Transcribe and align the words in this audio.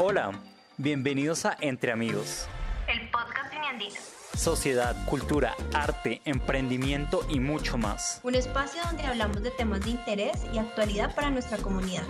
Hola, 0.00 0.30
bienvenidos 0.76 1.44
a 1.44 1.56
Entre 1.60 1.90
Amigos. 1.90 2.46
El 2.86 3.10
podcast 3.10 3.52
Uniandino. 3.52 3.96
Sociedad, 4.32 4.94
cultura, 5.06 5.56
arte, 5.74 6.22
emprendimiento 6.24 7.26
y 7.28 7.40
mucho 7.40 7.78
más. 7.78 8.20
Un 8.22 8.36
espacio 8.36 8.80
donde 8.84 9.02
hablamos 9.02 9.42
de 9.42 9.50
temas 9.50 9.80
de 9.80 9.90
interés 9.90 10.46
y 10.54 10.58
actualidad 10.58 11.16
para 11.16 11.30
nuestra 11.30 11.58
comunidad. 11.58 12.04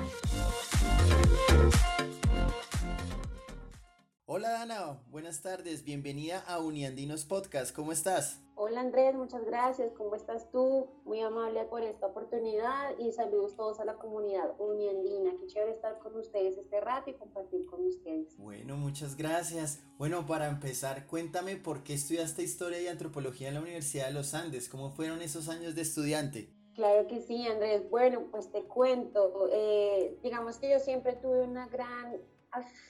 Hola 4.30 4.50
Dana, 4.50 5.00
buenas 5.10 5.40
tardes, 5.40 5.84
bienvenida 5.84 6.40
a 6.46 6.58
Uniandinos 6.58 7.24
Podcast, 7.24 7.74
¿cómo 7.74 7.92
estás? 7.92 8.42
Hola 8.56 8.80
Andrés, 8.80 9.14
muchas 9.14 9.42
gracias, 9.46 9.90
¿cómo 9.96 10.14
estás 10.14 10.50
tú? 10.50 10.86
Muy 11.06 11.22
amable 11.22 11.64
por 11.64 11.82
esta 11.82 12.08
oportunidad 12.08 12.90
y 12.98 13.10
saludos 13.12 13.56
todos 13.56 13.80
a 13.80 13.86
la 13.86 13.94
comunidad 13.94 14.52
uniandina, 14.58 15.30
qué 15.40 15.46
chévere 15.46 15.70
estar 15.72 15.98
con 16.00 16.14
ustedes 16.14 16.58
este 16.58 16.78
rato 16.78 17.08
y 17.08 17.14
compartir 17.14 17.64
con 17.64 17.86
ustedes. 17.86 18.36
Bueno, 18.36 18.76
muchas 18.76 19.16
gracias. 19.16 19.80
Bueno, 19.96 20.26
para 20.26 20.48
empezar, 20.48 21.06
cuéntame 21.06 21.56
por 21.56 21.82
qué 21.82 21.94
estudiaste 21.94 22.42
Historia 22.42 22.82
y 22.82 22.88
Antropología 22.88 23.48
en 23.48 23.54
la 23.54 23.62
Universidad 23.62 24.08
de 24.08 24.12
los 24.12 24.34
Andes, 24.34 24.68
¿cómo 24.68 24.90
fueron 24.90 25.22
esos 25.22 25.48
años 25.48 25.74
de 25.74 25.80
estudiante? 25.80 26.50
Claro 26.74 27.06
que 27.08 27.22
sí, 27.22 27.46
Andrés. 27.46 27.88
Bueno, 27.88 28.28
pues 28.30 28.52
te 28.52 28.62
cuento. 28.64 29.48
Eh, 29.50 30.18
digamos 30.22 30.58
que 30.58 30.70
yo 30.70 30.78
siempre 30.80 31.14
tuve 31.14 31.42
una 31.42 31.66
gran 31.66 32.20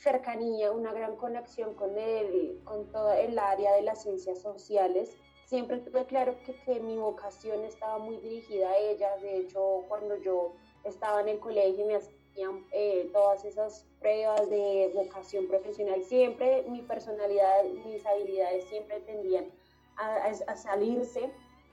cercanía, 0.02 0.72
una 0.72 0.92
gran 0.92 1.16
conexión 1.16 1.74
con 1.74 1.96
él, 1.96 2.60
con 2.64 2.90
todo 2.92 3.12
el 3.12 3.38
área 3.38 3.72
de 3.74 3.82
las 3.82 4.02
ciencias 4.02 4.40
sociales. 4.40 5.16
Siempre 5.46 5.78
tuve 5.78 6.04
claro 6.06 6.36
que, 6.44 6.54
que 6.62 6.80
mi 6.80 6.96
vocación 6.96 7.64
estaba 7.64 7.98
muy 7.98 8.16
dirigida 8.16 8.70
a 8.70 8.76
ella. 8.76 9.16
De 9.18 9.38
hecho, 9.38 9.84
cuando 9.88 10.16
yo 10.16 10.54
estaba 10.84 11.20
en 11.20 11.28
el 11.28 11.40
colegio 11.40 11.86
me 11.86 11.96
hacían 11.96 12.66
eh, 12.72 13.08
todas 13.12 13.44
esas 13.44 13.86
pruebas 14.00 14.48
de 14.50 14.92
vocación 14.94 15.48
profesional, 15.48 16.02
siempre 16.04 16.64
mi 16.68 16.82
personalidad, 16.82 17.64
mis 17.84 18.04
habilidades 18.06 18.64
siempre 18.68 19.00
tendían 19.00 19.50
a, 19.96 20.26
a 20.26 20.56
salirse, 20.56 21.32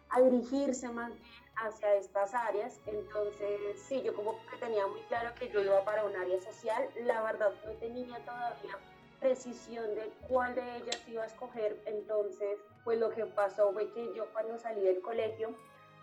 a 0.10 0.22
dirigirse 0.22 0.90
más 0.90 1.10
bien 1.10 1.45
hacia 1.58 1.96
estas 1.96 2.34
áreas. 2.34 2.80
Entonces, 2.86 3.80
sí, 3.88 4.02
yo 4.04 4.14
como 4.16 4.38
que 4.50 4.58
tenía 4.58 4.86
muy 4.88 5.02
claro 5.02 5.34
que 5.40 5.50
yo 5.50 5.62
iba 5.62 5.84
para 5.84 6.04
un 6.06 6.16
área 6.16 6.40
social. 6.42 6.90
La 7.04 7.22
verdad, 7.24 7.52
no 7.66 7.72
tenía 7.74 8.18
todavía 8.26 8.78
precisión 9.20 9.96
de 9.96 10.12
cuál 10.28 10.54
de 10.56 10.78
ellas 10.78 11.02
iba 11.08 11.24
a 11.24 11.28
escoger. 11.28 11.82
Entonces, 11.86 12.60
pues 12.84 13.00
lo 13.00 13.10
que 13.10 13.26
pasó 13.26 13.72
fue 13.74 13.92
que 13.92 14.14
yo 14.14 14.26
cuando 14.34 14.58
salí 14.58 14.82
del 14.82 15.02
colegio, 15.02 15.56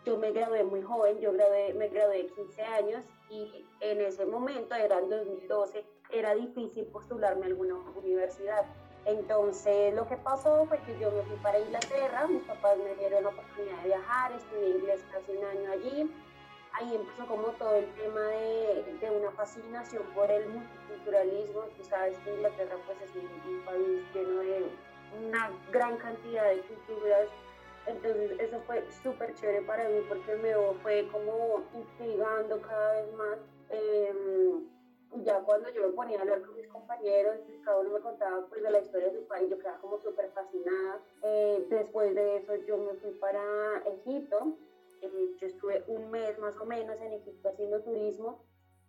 yo 0.05 0.17
me 0.19 0.33
gradué 0.33 0.65
muy 0.65 0.83
joven, 0.83 1.21
yo 1.21 1.33
gradué, 1.33 1.75
me 1.75 1.89
gradué 1.89 2.25
de 2.25 2.27
15 2.27 2.63
años 2.63 3.05
y 3.31 3.65
en 3.81 4.01
ese 4.01 4.27
momento, 4.27 4.75
era 4.75 4.99
en 4.99 5.09
2012, 5.09 5.85
era 6.11 6.35
difícil 6.35 6.85
postularme 6.87 7.45
a 7.45 7.49
alguna 7.49 7.75
universidad. 7.95 8.67
Entonces 9.13 9.95
lo 9.95 10.09
que 10.09 10.17
pasó 10.17 10.65
fue 10.67 10.79
que 10.81 10.99
yo 10.99 11.11
me 11.11 11.23
fui 11.23 11.37
para 11.37 11.59
Inglaterra, 11.59 12.27
mis 12.29 12.43
papás 12.45 12.79
me 12.79 12.95
dieron 12.95 13.25
la 13.25 13.29
oportunidad 13.29 13.77
de 13.83 13.89
viajar, 13.89 14.33
estudié 14.33 14.71
inglés 14.71 15.05
casi 15.13 15.37
un 15.37 15.45
año 15.45 15.71
allí. 15.71 16.15
Ahí 16.73 16.95
empezó 16.95 17.27
como 17.27 17.49
todo 17.53 17.75
el 17.75 17.87
tema 17.95 18.21
de, 18.21 19.11
una 19.11 19.31
fascinación 19.33 20.03
por 20.15 20.31
el 20.31 20.49
multiculturalismo. 20.49 21.61
Tú 21.77 21.85
sabes 21.85 22.17
que 22.21 22.35
Inglaterra 22.35 22.77
pues 22.87 22.99
es 23.03 23.11
un, 23.15 23.65
país 23.67 24.03
lleno 24.15 24.41
de 24.41 24.65
una 25.27 25.51
gran 25.71 25.99
cantidad 25.99 26.49
de 26.49 26.61
culturas. 26.63 27.29
Entonces 27.87 28.41
eso 28.41 28.61
fue 28.67 28.83
súper 29.03 29.35
chévere 29.35 29.61
para 29.63 29.87
mí 29.89 30.01
porque 30.09 30.35
me 30.37 30.55
fue 30.83 31.07
como 31.13 31.63
intrigando 31.75 32.63
cada 32.63 32.93
vez 32.95 33.13
más. 33.15 33.39
Eh, 33.69 34.72
ya 35.25 35.41
cuando 35.41 35.69
yo 35.71 35.83
me 35.83 35.93
ponía 35.93 36.19
a 36.19 36.23
hablar 36.23 36.43
con 36.43 36.55
mis 36.57 36.69
compañeros, 36.69 37.37
cada 37.65 37.79
uno 37.81 37.91
me 37.91 38.01
contaba 38.01 38.47
pues, 38.49 38.63
de 38.63 38.71
la 38.71 38.81
historia 38.81 39.09
de 39.09 39.19
su 39.19 39.27
país, 39.27 39.49
yo 39.51 39.59
quedaba 39.59 39.79
como 39.79 39.99
súper 40.01 40.31
fascinada. 40.31 41.01
Eh, 41.23 41.67
después 41.69 42.15
de 42.15 42.37
eso 42.37 42.55
yo 42.67 42.79
me 42.79 42.95
fui 42.95 43.11
para 43.13 43.43
Egipto, 43.87 44.57
eh, 45.01 45.35
yo 45.39 45.47
estuve 45.47 45.85
un 45.87 46.11
mes 46.11 46.39
más 46.39 46.57
o 46.59 46.65
menos 46.65 47.01
en 47.01 47.13
Egipto 47.13 47.49
haciendo 47.49 47.83
turismo, 47.83 48.45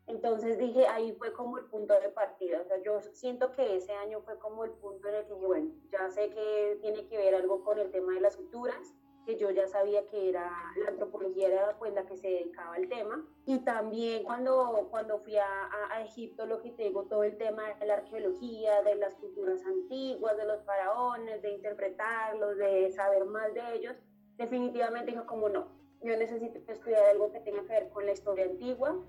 entonces 0.08 0.58
dije, 0.58 0.86
ahí 0.88 1.14
fue 1.14 1.32
como 1.32 1.58
el 1.58 1.66
punto 1.66 1.94
de 2.00 2.10
partida, 2.10 2.62
o 2.62 2.66
sea, 2.66 2.78
yo 2.82 3.02
siento 3.14 3.52
que 3.52 3.78
ese 3.78 3.94
año 3.94 4.22
fue 4.22 4.38
como 4.38 4.66
el 4.66 4.72
punto 4.72 5.08
en 5.08 5.16
el 5.16 5.26
que 5.26 5.34
dije, 5.34 5.46
bueno, 5.46 5.72
ya 5.92 6.10
sé 6.10 6.30
que 6.30 6.78
tiene 6.82 7.08
que 7.08 7.18
ver 7.18 7.36
algo 7.36 7.64
con 7.64 7.80
el 7.80 7.90
tema 7.90 8.14
de 8.14 8.22
las 8.22 8.36
culturas, 8.36 8.94
que 9.26 9.38
yo 9.38 9.50
ya 9.52 9.68
sabía 9.68 10.06
que 10.08 10.30
era 10.30 10.52
la 10.78 10.90
antropología 10.90 11.48
era 11.48 11.78
pues 11.78 11.94
la 11.94 12.06
que 12.06 12.18
se 12.18 12.28
dedicaba 12.28 12.76
al 12.76 12.88
tema. 12.88 13.26
Y 13.46 13.60
también 13.60 14.24
cuando, 14.24 14.88
cuando 14.92 15.20
fui 15.20 15.38
a, 15.38 15.70
a, 15.92 16.02
Egipto 16.04 16.46
lo 16.46 16.62
que 16.62 16.72
te 16.72 16.84
digo 16.84 17.04
todo 17.04 17.24
el 17.24 17.38
tema 17.38 17.64
de 17.80 17.86
la 17.86 17.96
arqueología 17.96 18.82
de 18.84 18.96
las 18.96 19.14
culturas 19.16 19.66
antiguas 19.66 20.38
de 20.38 20.46
los 20.46 20.64
faraones 20.64 21.42
de 21.42 21.52
interpretarlos 21.52 22.58
de 22.58 22.92
saber 22.92 23.26
más 23.26 23.54
de 23.54 23.62
ellos 23.76 23.96
definitivamente 24.38 25.12
dijo 25.12 25.26
como 25.26 25.50
no 25.50 25.68
yo 26.02 26.18
necesito 26.18 26.60
estudiar 26.72 27.06
algo 27.06 27.32
que 27.32 27.40
tenga 27.40 27.62
que 27.62 27.74
ver 27.74 27.90
con 27.90 28.06
la 28.06 28.12
historia 28.12 28.46
antigua 28.46 29.00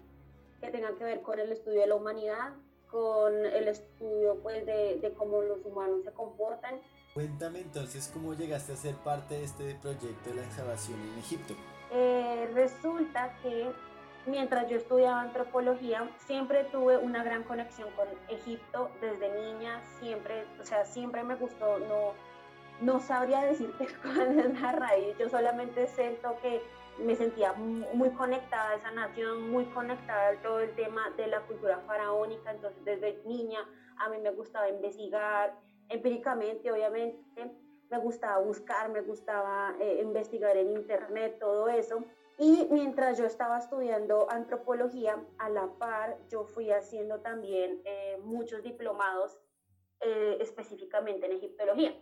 que 0.60 0.70
tenga 0.70 0.94
que 0.96 1.04
ver 1.04 1.22
con 1.22 1.38
el 1.38 1.50
estudio 1.50 1.80
de 1.80 1.86
la 1.88 1.96
humanidad 1.96 2.54
con 2.86 3.44
el 3.44 3.68
estudio 3.68 4.38
pues 4.42 4.64
de, 4.66 4.98
de 5.00 5.12
cómo 5.14 5.42
los 5.42 5.64
humanos 5.64 6.04
se 6.04 6.12
comportan 6.12 6.80
Cuéntame 7.14 7.60
entonces 7.60 8.10
cómo 8.12 8.34
llegaste 8.34 8.72
a 8.72 8.76
ser 8.76 8.96
parte 8.96 9.34
de 9.34 9.44
este 9.44 9.76
proyecto 9.76 10.30
de 10.30 10.34
la 10.34 10.42
excavación 10.42 11.00
en 11.00 11.18
Egipto. 11.20 11.54
Eh, 11.92 12.50
resulta 12.54 13.36
que 13.40 13.70
mientras 14.26 14.68
yo 14.68 14.78
estudiaba 14.78 15.20
antropología, 15.20 16.10
siempre 16.26 16.64
tuve 16.64 16.98
una 16.98 17.22
gran 17.22 17.44
conexión 17.44 17.88
con 17.92 18.08
Egipto 18.28 18.90
desde 19.00 19.32
niña, 19.32 19.80
siempre, 20.00 20.44
o 20.60 20.64
sea, 20.64 20.84
siempre 20.84 21.22
me 21.22 21.36
gustó, 21.36 21.78
no, 21.78 22.14
no 22.80 22.98
sabría 22.98 23.42
decirte 23.42 23.86
cuál 24.02 24.36
es 24.36 24.60
la 24.60 24.72
raíz, 24.72 25.16
yo 25.16 25.28
solamente 25.28 25.86
siento 25.86 26.36
que 26.42 26.62
me 26.98 27.14
sentía 27.14 27.52
muy 27.52 28.10
conectada 28.10 28.70
a 28.70 28.74
esa 28.74 28.90
nación, 28.90 29.52
muy 29.52 29.66
conectada 29.66 30.30
a 30.30 30.42
todo 30.42 30.58
el 30.58 30.74
tema 30.74 31.10
de 31.16 31.28
la 31.28 31.40
cultura 31.42 31.78
faraónica, 31.86 32.50
entonces 32.50 32.84
desde 32.84 33.22
niña 33.24 33.60
a 33.98 34.08
mí 34.08 34.18
me 34.18 34.30
gustaba 34.32 34.68
investigar, 34.68 35.54
empíricamente, 35.94 36.70
obviamente, 36.70 37.50
me 37.90 37.98
gustaba 37.98 38.38
buscar, 38.38 38.90
me 38.90 39.00
gustaba 39.00 39.74
eh, 39.80 40.00
investigar 40.02 40.56
en 40.56 40.70
internet, 40.70 41.38
todo 41.38 41.68
eso. 41.68 42.04
Y 42.38 42.66
mientras 42.70 43.16
yo 43.16 43.26
estaba 43.26 43.58
estudiando 43.58 44.28
antropología, 44.30 45.22
a 45.38 45.48
la 45.48 45.68
par 45.78 46.16
yo 46.28 46.44
fui 46.44 46.72
haciendo 46.72 47.20
también 47.20 47.80
eh, 47.84 48.18
muchos 48.24 48.62
diplomados 48.62 49.38
eh, 50.00 50.38
específicamente 50.40 51.26
en 51.26 51.32
egiptología. 51.32 51.94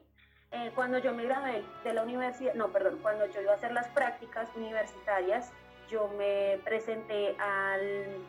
cuando 0.74 0.98
yo 0.98 1.14
me 1.14 1.24
gradué 1.24 1.64
de 1.84 1.92
la 1.94 2.02
universidad, 2.02 2.54
no, 2.54 2.72
perdón, 2.72 2.98
cuando 3.02 3.26
yo 3.26 3.40
iba 3.40 3.52
a 3.52 3.54
hacer 3.56 3.72
las 3.72 3.88
prácticas 3.88 4.54
universitarias, 4.54 5.50
yo 5.88 6.08
me 6.08 6.60
presenté 6.64 7.34
al 7.38 8.22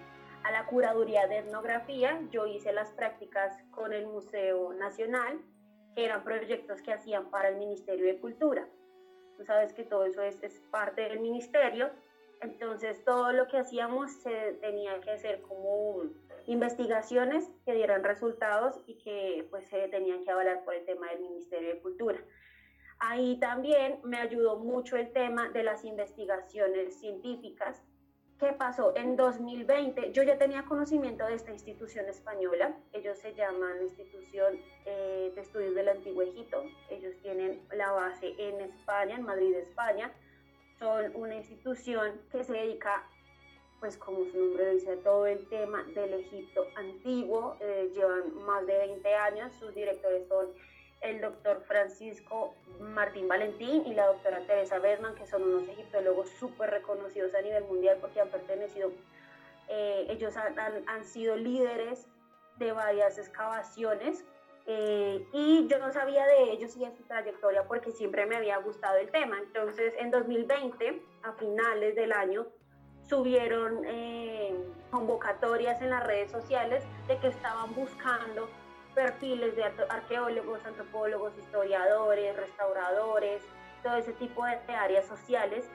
a 0.44 0.52
la 0.52 0.66
curaduría 0.66 1.28
de 1.28 1.40
etnografía. 1.40 2.19
Yo 2.29 2.46
hice 2.46 2.73
las 2.73 2.91
prácticas 2.91 3.57
con 3.72 3.94
el 3.94 4.06
Museo 4.07 4.73
Nacional, 4.73 5.41
que 5.95 6.05
eran 6.05 6.23
proyectos 6.23 6.81
que 6.81 6.93
hacían 6.93 7.29
para 7.29 7.49
el 7.49 7.57
Ministerio 7.57 8.05
de 8.05 8.19
Cultura. 8.19 8.67
Tú 9.37 9.43
sabes 9.45 9.73
que 9.73 9.83
todo 9.83 10.05
eso 10.05 10.21
es, 10.21 10.41
es 10.41 10.59
parte 10.71 11.01
del 11.01 11.19
ministerio, 11.19 11.89
entonces 12.41 13.03
todo 13.03 13.31
lo 13.31 13.47
que 13.47 13.57
hacíamos 13.57 14.11
se 14.11 14.53
tenía 14.61 14.99
que 14.99 15.11
hacer 15.11 15.41
como 15.41 16.03
investigaciones 16.45 17.49
que 17.65 17.73
dieran 17.73 18.03
resultados 18.03 18.81
y 18.85 18.95
que 18.95 19.47
pues 19.49 19.65
se 19.69 19.87
tenían 19.87 20.23
que 20.23 20.31
avalar 20.31 20.63
por 20.65 20.75
el 20.75 20.85
tema 20.85 21.09
del 21.09 21.21
Ministerio 21.21 21.69
de 21.69 21.81
Cultura. 21.81 22.19
Ahí 22.99 23.37
también 23.39 23.99
me 24.03 24.17
ayudó 24.17 24.59
mucho 24.59 24.97
el 24.97 25.11
tema 25.11 25.49
de 25.49 25.63
las 25.63 25.83
investigaciones 25.83 26.99
científicas 26.99 27.83
¿Qué 28.43 28.51
pasó? 28.51 28.93
En 28.97 29.15
2020 29.15 30.11
yo 30.11 30.21
ya 30.21 30.37
tenía 30.37 30.65
conocimiento 30.65 31.25
de 31.25 31.35
esta 31.35 31.53
institución 31.53 32.09
española. 32.09 32.75
Ellos 32.91 33.17
se 33.17 33.34
llaman 33.34 33.81
Institución 33.81 34.59
eh, 34.85 35.31
de 35.34 35.41
Estudios 35.41 35.73
del 35.73 35.87
Antiguo 35.87 36.23
Egipto. 36.23 36.61
Ellos 36.90 37.13
tienen 37.22 37.66
la 37.72 37.91
base 37.91 38.35
en 38.37 38.59
España, 38.59 39.16
en 39.16 39.23
Madrid, 39.23 39.55
España. 39.55 40.11
Son 40.78 41.16
una 41.16 41.35
institución 41.35 42.19
que 42.34 42.43
se 42.43 42.51
dedica, 42.51 43.07
pues 43.79 43.95
como 43.95 44.25
su 44.25 44.37
nombre 44.37 44.73
dice, 44.73 44.91
a 44.91 44.97
todo 44.97 45.25
el 45.25 45.47
tema 45.47 45.81
del 45.96 46.13
Egipto 46.13 46.67
antiguo. 46.75 47.55
Eh, 47.61 47.91
llevan 47.96 48.35
más 48.46 48.67
de 48.67 48.78
20 48.78 49.16
años. 49.16 49.53
Sus 49.53 49.73
directores 49.73 50.28
son 50.28 50.47
el 51.03 51.22
doctor 51.22 51.61
Francisco 51.67 52.55
Martín 52.79 53.28
Valentín 53.28 53.85
y 53.85 53.94
la 53.94 54.08
doctora 54.08 54.40
Teresa 54.47 54.79
Berman, 54.79 55.16
que 55.16 55.28
son 55.28 55.44
unos 55.44 55.67
egiptólogos 55.67 56.29
súper 56.40 56.72
reconocidos 56.72 57.35
a 57.35 57.41
nivel 57.41 57.64
mundial 57.66 57.97
porque 58.00 58.22
han 58.22 58.29
pertenecido, 58.29 58.91
eh, 59.67 60.08
ellos 60.09 60.35
han, 60.38 61.03
sido 61.03 61.35
líderes 61.35 62.08
de 62.58 62.72
varias 62.72 63.17
excavaciones 63.17 64.23
eh, 64.66 65.28
y 65.34 65.67
yo 65.67 65.78
no 65.79 65.91
sabía 65.91 66.26
de 66.26 66.52
ellos 66.52 66.76
y 66.78 66.85
de 66.85 66.91
su 66.96 67.03
trayectoria 67.03 67.64
porque 67.67 67.91
siempre 67.91 68.26
me 68.26 68.38
había 68.38 68.58
gustado 68.58 68.97
el 68.97 69.11
tema. 69.11 69.38
Entonces, 69.40 69.94
en 69.99 70.09
2020, 70.09 71.02
a 71.23 71.34
finales 71.34 71.96
del 71.96 72.14
año, 72.14 72.47
subieron 73.09 73.82
eh, 73.85 74.56
convocatorias 74.90 75.82
en 75.82 75.90
las 75.90 76.06
redes 76.06 76.32
sociales 76.32 76.84
de 77.08 77.17
que 77.17 77.28
estaban 77.28 77.76
buscando 77.76 78.47
perfiles 78.93 79.55
de 79.55 79.63
arqueólogos, 79.63 80.66
antropólogos, 80.66 81.37
historiadores, 81.37 82.35
restauradores, 82.35 83.41
todo 83.81 83.95
ese 83.97 84.13
tipo 84.13 84.45
de, 84.45 84.57
áreas 84.73 85.05
sociales 85.05 85.69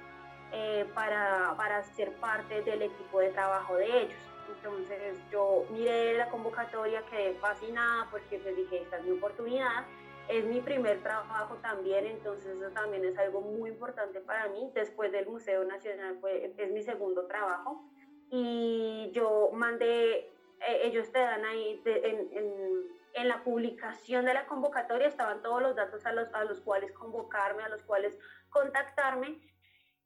eh, 0.53 0.87
para, 0.95 1.55
para 1.57 1.83
ser 1.83 2.13
parte 2.15 2.63
del 2.63 2.83
equipo 2.83 3.21
de 3.21 3.31
trabajo 3.31 3.77
de 3.77 4.03
ellos. 4.03 4.19
Entonces 4.57 5.19
yo 5.31 5.67
miré 5.71 6.17
la 6.17 6.31
convocatoria, 6.31 7.03
quedé 7.11 7.35
fascinada 7.35 8.09
porque 8.11 8.39
pues 8.39 8.57
dije, 8.57 8.83
esta 8.83 8.97
es 8.97 9.05
mi 9.05 9.13
oportunidad, 9.13 9.85
es 10.29 10.45
mi 10.45 10.61
primer 10.61 11.03
trabajo 11.03 11.57
también, 11.57 12.07
entonces 12.07 12.57
eso 12.57 12.71
también 12.71 13.05
es 13.05 13.17
algo 13.19 13.41
muy 13.41 13.71
importante 13.71 14.21
para 14.21 14.49
mí. 14.49 14.71
Después 14.75 15.13
del 15.13 15.27
Museo 15.27 15.65
Nacional 15.65 16.19
fue, 16.21 16.53
es 16.57 16.71
mi 16.71 16.83
segundo 16.83 17.27
trabajo 17.27 17.85
y 18.31 19.11
yo 19.13 19.51
mandé, 19.53 20.19
eh, 20.19 20.81
ellos 20.85 21.11
te 21.13 21.19
dan 21.19 21.45
ahí 21.45 21.81
en, 21.85 22.29
en, 22.33 22.98
en, 23.21 23.29
la 23.29 23.43
publicación 23.45 24.25
de 24.25 24.35
la 24.35 24.47
convocatoria 24.47 25.09
estaban 25.09 25.43
todos 25.43 25.63
los 25.63 25.77
datos 25.77 26.05
a 26.07 26.13
los, 26.13 26.33
a 26.35 26.45
los 26.45 26.61
cuales 26.61 26.93
convocarme, 26.93 27.63
a 27.63 27.69
los 27.69 27.83
cuales 27.83 28.19
contactarme 28.49 29.41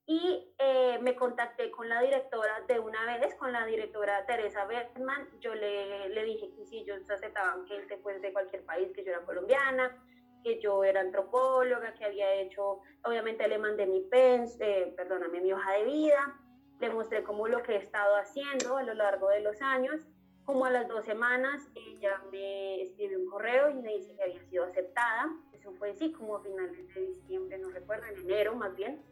y 0.06 0.52
eh, 0.58 0.98
me 1.00 1.14
contacté 1.14 1.70
con 1.70 1.88
la 1.88 2.00
directora 2.00 2.60
de 2.66 2.80
una 2.80 3.04
vez, 3.06 3.34
con 3.36 3.52
la 3.52 3.64
directora 3.64 4.26
Teresa 4.26 4.64
Bergman. 4.64 5.28
Yo 5.40 5.54
le, 5.54 6.08
le 6.08 6.24
dije 6.24 6.50
que 6.56 6.64
si 6.64 6.78
ellos 6.78 7.08
aceptaban 7.08 7.66
gente 7.66 7.96
pues, 7.98 8.20
de 8.20 8.32
cualquier 8.32 8.64
país, 8.64 8.90
que 8.92 9.04
yo 9.04 9.12
era 9.12 9.24
colombiana, 9.24 9.96
que 10.42 10.60
yo 10.60 10.82
era 10.82 11.00
antropóloga, 11.00 11.94
que 11.94 12.04
había 12.04 12.32
hecho, 12.34 12.80
obviamente 13.04 13.46
le 13.46 13.58
mandé 13.58 13.86
mi 13.86 14.00
pens, 14.00 14.60
eh, 14.60 14.92
perdóname, 14.96 15.40
mi 15.40 15.52
hoja 15.52 15.72
de 15.72 15.84
vida, 15.84 16.40
le 16.80 16.90
mostré 16.90 17.22
como 17.22 17.46
lo 17.46 17.62
que 17.62 17.74
he 17.74 17.78
estado 17.78 18.16
haciendo 18.16 18.76
a 18.76 18.82
lo 18.82 18.94
largo 18.94 19.28
de 19.28 19.40
los 19.40 19.62
años. 19.62 20.02
Como 20.44 20.64
a 20.64 20.70
las 20.70 20.88
dos 20.88 21.04
semanas, 21.04 21.62
ella 21.74 22.20
me 22.30 22.82
escribió 22.82 23.18
un 23.18 23.30
correo 23.30 23.70
y 23.70 23.74
me 23.74 23.94
dice 23.94 24.14
que 24.16 24.22
había 24.22 24.42
sido 24.44 24.64
aceptada. 24.64 25.30
Eso 25.52 25.72
fue 25.78 25.90
así, 25.90 26.12
como 26.12 26.36
a 26.36 26.42
finales 26.42 26.94
de 26.94 27.06
diciembre, 27.06 27.58
no 27.58 27.70
recuerdo, 27.70 28.06
en 28.06 28.18
enero 28.18 28.54
más 28.54 28.74
bien 28.74 29.02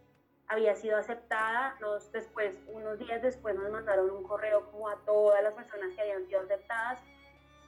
había 0.50 0.74
sido 0.74 0.96
aceptada. 0.98 1.76
Nos, 1.80 2.10
después, 2.12 2.58
unos 2.66 2.98
días 2.98 3.22
después 3.22 3.54
nos 3.54 3.70
mandaron 3.70 4.10
un 4.10 4.24
correo 4.24 4.68
como 4.70 4.88
a 4.88 4.96
todas 5.06 5.42
las 5.42 5.54
personas 5.54 5.94
que 5.94 6.02
habían 6.02 6.26
sido 6.26 6.40
aceptadas, 6.40 7.00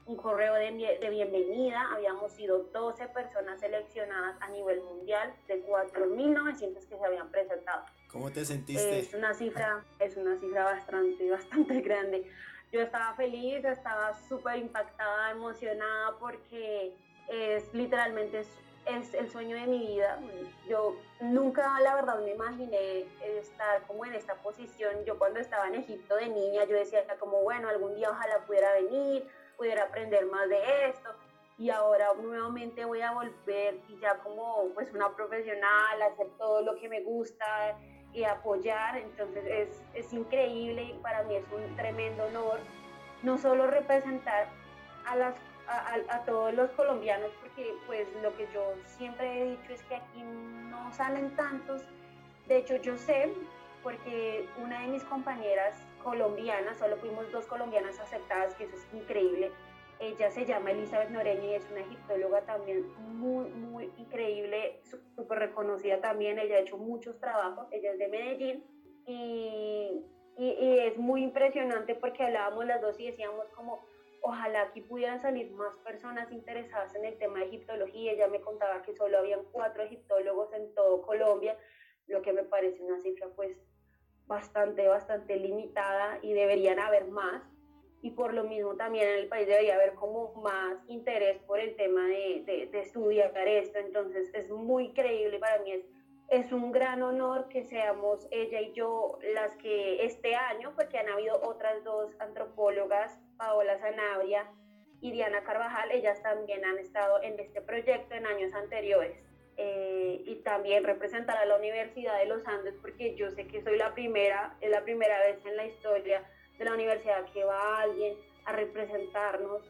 un 0.05 0.17
correo 0.17 0.55
de, 0.55 0.99
de 1.01 1.11
bienvenida. 1.11 1.89
Habíamos 1.93 2.33
sido 2.33 2.65
12 2.73 3.07
personas 3.09 3.61
seleccionadas 3.61 4.37
a 4.41 4.49
nivel 4.49 4.83
mundial 4.83 5.33
de 5.47 5.65
4.900 5.65 6.75
que 6.89 6.99
se 6.99 7.05
habían 7.05 7.31
presentado. 7.31 7.85
¿Cómo 8.09 8.31
te 8.33 8.45
sentiste? 8.45 8.99
Es 8.99 9.15
una 9.15 9.33
cifra, 9.33 9.85
es 10.01 10.17
una 10.17 10.37
cifra 10.41 10.65
bastante, 10.65 11.31
bastante 11.31 11.81
grande. 11.81 12.29
Yo 12.73 12.81
estaba 12.81 13.15
feliz, 13.15 13.63
estaba 13.65 14.15
súper 14.15 14.57
impactada, 14.57 15.31
emocionada 15.31 16.17
porque 16.19 16.97
es 17.29 17.73
literalmente 17.75 18.41
es 18.87 19.15
el 19.15 19.31
sueño 19.31 19.57
de 19.57 19.67
mi 19.67 19.79
vida. 19.87 20.19
Yo 20.67 20.97
nunca, 21.21 21.79
la 21.81 21.95
verdad, 21.95 22.19
me 22.21 22.31
imaginé 22.31 23.05
estar 23.21 23.83
como 23.87 24.07
en 24.07 24.15
esta 24.15 24.37
posición. 24.37 25.05
Yo 25.05 25.19
cuando 25.19 25.39
estaba 25.39 25.69
en 25.69 25.77
Egipto 25.77 26.17
de 26.17 26.29
niña, 26.29 26.65
yo 26.65 26.77
decía 26.77 27.05
como, 27.21 27.43
bueno, 27.43 27.69
algún 27.69 27.95
día 27.95 28.11
ojalá 28.11 28.39
pudiera 28.47 28.73
venir, 28.73 29.29
pudiera 29.59 29.85
aprender 29.85 30.25
más 30.27 30.49
de 30.49 30.89
esto. 30.89 31.11
Y 31.59 31.69
ahora 31.69 32.09
nuevamente 32.15 32.87
voy 32.87 33.03
a 33.03 33.13
volver 33.13 33.81
y 33.89 33.99
ya 33.99 34.17
como 34.21 34.71
pues 34.75 34.91
una 34.93 35.15
profesional, 35.15 36.03
hacer 36.03 36.27
todo 36.39 36.63
lo 36.63 36.75
que 36.77 36.89
me 36.89 37.03
gusta 37.03 37.77
y 38.13 38.25
apoyar. 38.25 38.97
Entonces 38.99 39.45
es, 39.47 39.83
es 39.95 40.13
increíble 40.13 40.83
y 40.85 40.93
para 41.03 41.23
mí 41.25 41.37
es 41.37 41.45
un 41.53 41.77
tremendo 41.77 42.25
honor 42.25 42.61
no 43.23 43.39
solo 43.39 43.69
representar 43.69 44.49
a 45.07 45.17
las 45.17 45.35
a, 45.69 46.19
todos 46.27 46.53
los 46.55 46.71
colombianos 46.73 47.31
porque 47.41 47.75
pues 47.87 48.07
lo 48.23 48.37
que 48.37 48.49
yo 48.53 48.75
siempre 48.85 49.41
he 49.41 49.51
dicho 49.51 49.73
es 49.73 49.83
que 49.85 49.97
aquí 49.97 50.23
no 50.23 50.93
salen 50.93 51.35
tantos. 51.37 51.83
De 52.47 52.59
hecho 52.59 52.77
yo 52.77 52.97
sé 52.97 53.33
porque 53.83 54.49
una 54.59 54.81
de 54.81 54.89
mis 54.89 55.05
compañeras 55.05 55.75
colombianas, 56.03 56.79
solo 56.79 56.97
fuimos 56.97 57.31
dos 57.33 57.47
colombianas 57.47 57.99
aceptadas, 57.99 58.55
que 58.55 58.65
eso 58.65 58.77
es 58.77 58.95
increíble. 58.95 59.51
Ella 60.03 60.33
se 60.33 60.45
llama 60.45 60.73
Elizabeth 60.73 61.11
Noreña 61.11 61.45
y 61.45 61.55
es 61.55 61.71
una 61.71 61.81
egiptóloga 61.81 62.45
también 62.45 62.93
muy, 62.99 63.49
muy 63.51 63.93
increíble, 63.99 64.81
súper 65.15 65.39
reconocida 65.39 66.01
también. 66.01 66.41
Ella 66.41 66.57
ha 66.57 66.61
hecho 66.61 66.77
muchos 66.77 67.21
trabajos, 67.21 67.69
ella 67.71 67.93
es 67.93 67.99
de 67.99 68.09
Medellín 68.09 68.65
y, 69.07 70.03
y, 70.37 70.79
es 70.81 70.99
muy 70.99 71.23
impresionante 71.23 71.95
porque 71.95 72.25
hablábamos 72.25 72.67
las 72.67 72.81
dos 72.81 72.99
y 72.99 73.07
decíamos 73.07 73.49
como, 73.51 73.87
ojalá 74.23 74.63
aquí 74.63 74.81
pudieran 74.81 75.23
salir 75.23 75.53
más 75.53 75.77
personas 75.85 76.33
interesadas 76.33 76.93
en 76.97 77.05
el 77.05 77.17
tema 77.19 77.39
de 77.39 77.47
egiptología. 77.47 78.11
Ella 78.11 78.27
me 78.27 78.41
contaba 78.41 78.83
que 78.83 78.97
solo 78.97 79.19
habían 79.19 79.45
cuatro 79.53 79.85
egiptólogos 79.85 80.53
en 80.53 80.75
todo 80.75 81.03
Colombia, 81.03 81.57
lo 82.09 82.23
que 82.23 82.33
me 82.33 82.43
parece 82.43 82.83
una 82.83 82.99
cifra 82.99 83.29
pues 83.37 83.57
bastante, 84.27 84.89
bastante 84.89 85.37
limitada 85.37 86.19
y 86.23 86.33
deberían 86.33 86.81
haber 86.81 87.07
más. 87.07 87.52
Y 88.03 88.11
por 88.11 88.35
lo 88.35 88.45
mismo 88.45 88.77
también 88.77 89.09
en 89.09 89.19
el 89.21 89.29
país 89.29 89.47
debería 89.47 89.77
haber 89.77 89.95
como 89.95 90.35
más 90.35 90.77
interés 90.89 91.39
por 91.47 91.59
el 91.61 91.75
tema 91.77 92.07
de, 92.09 92.43
de, 92.45 92.67
de 92.67 92.81
estudiar 92.81 93.33
esto. 93.49 93.79
Entonces 93.79 94.31
es 94.35 94.51
muy 94.51 94.93
creíble 94.93 95.39
para 95.39 95.59
mí, 95.63 95.73
es 95.73 95.85
es 96.33 96.51
un 96.51 96.73
gran 96.73 97.03
honor 97.03 97.49
que 97.49 97.63
seamos 97.63 98.27
ella 98.31 98.59
y 98.63 98.73
yo 98.73 99.19
las 99.35 99.55
que 99.57 100.03
este 100.07 100.35
año, 100.35 100.73
porque 100.75 100.97
han 100.97 101.11
habido 101.11 101.39
otras 101.43 101.85
dos 101.85 102.11
antropólogas, 102.21 103.21
Paola 103.37 103.79
Zanabria 103.79 104.51
y 105.03 105.13
Diana 105.13 105.45
Carvajal, 105.45 105.91
ellas 105.91 106.23
también 106.23 106.65
han 106.65 106.79
estado 106.79 107.23
en 107.23 107.39
este 107.39 107.61
proyecto 107.61 108.15
en 108.15 108.25
años 108.25 108.55
anteriores. 108.55 109.15
Eh, 109.59 110.23
y 110.25 110.37
también 110.37 110.85
representar 110.85 111.37
a 111.37 111.45
la 111.45 111.57
Universidad 111.57 112.17
de 112.19 112.25
los 112.25 112.47
Andes, 112.47 112.75
porque 112.81 113.15
yo 113.15 113.31
sé 113.33 113.47
que 113.47 113.63
soy 113.63 113.77
la 113.77 113.93
primera, 113.93 114.57
es 114.63 114.71
la 114.71 114.83
primera 114.83 115.19
vez 115.19 115.45
en 115.45 115.57
la 115.59 115.67
historia 115.67 116.25
de 116.63 116.71
la 116.71 116.75
universidad 116.75 117.25
que 117.33 117.43
va 117.43 117.81
alguien 117.81 118.15
a 118.45 118.53
representarnos 118.53 119.63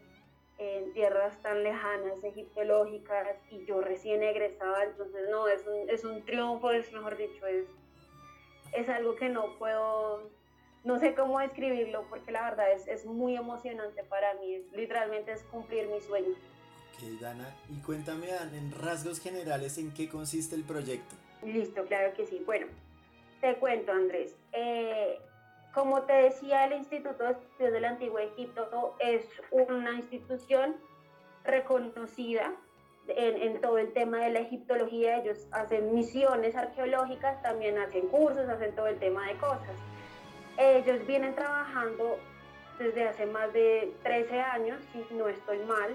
en 0.59 0.93
tierras 0.93 1.41
tan 1.41 1.63
lejanas, 1.63 2.23
egiptológicas, 2.23 3.37
y 3.51 3.65
yo 3.65 3.81
recién 3.81 4.23
egresada, 4.23 4.85
entonces 4.85 5.29
no, 5.31 5.49
es 5.49 5.67
un, 5.67 5.89
es 5.89 6.05
un 6.05 6.23
triunfo, 6.25 6.71
es 6.71 6.93
mejor 6.93 7.17
dicho, 7.17 7.47
es, 7.47 7.67
es 8.73 8.89
algo 8.89 9.17
que 9.17 9.31
no 9.31 9.59
puedo, 9.59 10.31
no 10.85 10.99
sé 10.99 11.15
cómo 11.15 11.41
describirlo, 11.41 12.05
porque 12.11 12.31
la 12.31 12.43
verdad 12.51 12.71
es, 12.73 12.87
es 12.87 13.07
muy 13.07 13.37
emocionante 13.37 14.05
para 14.05 14.35
mí, 14.35 14.55
es, 14.55 14.73
literalmente 14.73 15.33
es 15.33 15.43
cumplir 15.45 15.89
mi 15.89 16.01
sueño. 16.01 16.29
Ok, 16.29 17.21
Dana, 17.21 17.57
y 17.71 17.81
cuéntame 17.81 18.29
en 18.53 18.71
rasgos 18.71 19.19
generales 19.19 19.79
en 19.79 19.93
qué 19.95 20.09
consiste 20.09 20.55
el 20.55 20.65
proyecto. 20.65 21.17
Listo, 21.43 21.85
claro 21.87 22.13
que 22.15 22.27
sí. 22.27 22.43
Bueno, 22.45 22.67
te 23.41 23.57
cuento, 23.57 23.91
Andrés. 23.91 24.37
Eh, 24.53 25.19
como 25.75 26.03
te 26.03 26.13
decía, 26.13 26.67
el 26.67 26.75
Instituto 26.75 27.25
de 27.25 27.33
Estudios 27.33 27.73
del 27.73 27.85
Antiguo 27.85 28.19
Egipto 28.19 28.95
es 28.99 29.25
una 29.51 29.95
institución 29.95 30.77
reconocida 31.45 32.53
en, 33.09 33.61
todo 33.61 33.79
el 33.79 33.93
tema 33.93 34.19
de 34.19 34.31
la 34.31 34.41
egiptología. 34.41 35.19
Ellos 35.19 35.47
hacen 35.51 35.95
misiones 35.95 36.57
arqueológicas, 36.57 37.41
también 37.43 37.79
hacen 37.79 38.09
cursos, 38.09 38.49
hacen 38.49 38.75
todo 38.75 38.87
el 38.87 38.99
tema 38.99 39.27
de 39.27 39.35
cosas. 39.37 39.77
Ellos 40.59 41.07
vienen 41.07 41.35
trabajando 41.35 42.19
desde 42.79 43.09
hace 43.09 43.27
más 43.27 43.53
de 43.53 43.95
13 44.03 44.41
años, 44.41 44.79
si 44.93 45.15
no 45.15 45.29
estoy 45.29 45.59
mal, 45.61 45.95